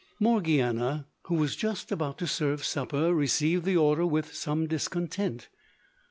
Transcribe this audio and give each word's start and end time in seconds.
Morgiana, 0.19 1.05
who 1.27 1.35
was 1.35 1.55
just 1.55 1.91
about 1.91 2.17
to 2.17 2.25
serve 2.25 2.65
supper, 2.65 3.13
received 3.13 3.65
the 3.65 3.77
order 3.77 4.03
with 4.03 4.33
some 4.33 4.65
discontent. 4.65 5.47